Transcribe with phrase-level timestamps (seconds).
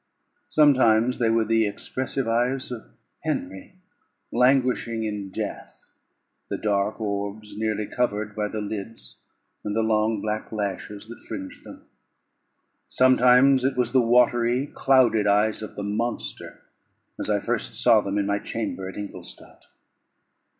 [0.49, 2.85] Sometimes they were the expressive eyes of
[3.21, 3.77] Henry,
[4.31, 5.91] languishing in death,
[6.49, 9.17] the dark orbs nearly covered by the lids,
[9.63, 11.85] and the long black lashes that fringed them;
[12.89, 16.63] sometimes it was the watery, clouded eyes of the monster,
[17.19, 19.65] as I first saw them in my chamber at Ingolstadt.